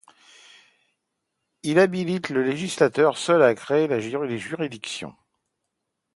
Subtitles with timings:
[1.61, 4.01] Il habilite le législateur seul à créer les
[4.39, 5.15] juridictions.